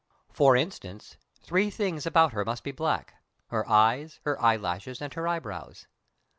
For 0.31 0.55
instance, 0.55 1.17
three 1.43 1.69
things 1.69 2.07
about 2.07 2.33
her 2.33 2.43
must 2.43 2.63
be 2.63 2.71
black, 2.71 3.21
her 3.49 3.69
eyes, 3.69 4.19
her 4.23 4.41
eyelashes, 4.41 4.99
and 4.99 5.13
her 5.13 5.27
eyebrows. 5.27 5.85